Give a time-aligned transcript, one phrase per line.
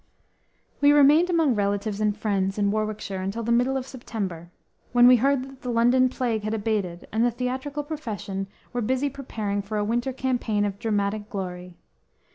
[0.81, 4.49] _We remained among relatives and friends in Warwickshire until the middle of September,
[4.93, 9.11] when we heard that the London plague had abated and the theatrical profession were busy
[9.11, 11.75] preparing for a winter campaign of dramatic glory.